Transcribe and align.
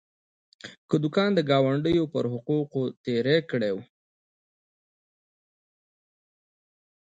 کادوګان 0.89 1.31
د 1.35 1.39
ګاونډیو 1.49 2.03
پر 2.13 2.23
حقونو 2.31 2.93
تېری 3.05 3.37
کړی 3.49 3.71
و. 3.75 3.77